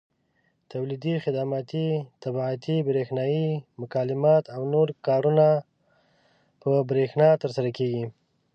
تولیدي، 0.71 1.13
خدماتي، 1.25 1.87
طباعتي، 2.23 2.75
برېښنایي 2.89 3.47
مکالمات 3.81 4.43
او 4.55 4.61
نور 4.73 4.87
کارونه 5.07 5.47
په 6.61 6.69
برېښنا 6.89 7.29
ترسره 7.41 7.69
کېږي. 7.77 8.03